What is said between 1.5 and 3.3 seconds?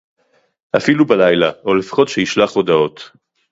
או לפחות שישלח הודעות